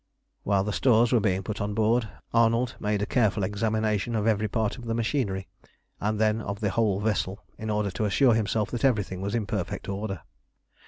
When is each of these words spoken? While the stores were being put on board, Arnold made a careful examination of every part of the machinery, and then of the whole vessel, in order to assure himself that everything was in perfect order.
While 0.41 0.63
the 0.63 0.73
stores 0.73 1.13
were 1.13 1.19
being 1.19 1.43
put 1.43 1.61
on 1.61 1.75
board, 1.75 2.09
Arnold 2.33 2.75
made 2.79 3.03
a 3.03 3.05
careful 3.05 3.43
examination 3.43 4.15
of 4.15 4.25
every 4.25 4.47
part 4.47 4.79
of 4.79 4.85
the 4.85 4.95
machinery, 4.95 5.47
and 5.99 6.17
then 6.19 6.41
of 6.41 6.59
the 6.59 6.71
whole 6.71 6.99
vessel, 6.99 7.43
in 7.55 7.69
order 7.69 7.91
to 7.91 8.05
assure 8.05 8.33
himself 8.33 8.71
that 8.71 8.83
everything 8.83 9.21
was 9.21 9.35
in 9.35 9.45
perfect 9.45 9.87
order. 9.87 10.21